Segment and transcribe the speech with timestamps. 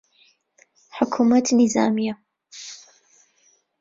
[0.97, 2.13] حکوومەت نیزامییە